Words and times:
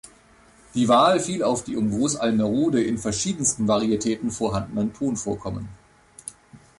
Die 0.73 0.87
Wahl 0.87 1.19
fiel 1.19 1.43
auf 1.43 1.63
die 1.63 1.77
um 1.77 1.91
Großalmerode 1.91 2.83
in 2.83 2.97
verschiedensten 2.97 3.67
Varietäten 3.67 4.31
vorhandenen 4.31 4.93
Tonvorkommen. 4.95 5.69